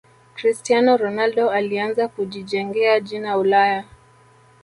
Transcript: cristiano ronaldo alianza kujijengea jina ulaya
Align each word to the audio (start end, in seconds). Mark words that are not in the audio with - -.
cristiano 0.35 0.97
ronaldo 0.97 1.49
alianza 1.49 2.07
kujijengea 2.07 2.99
jina 2.99 3.37
ulaya 3.37 3.85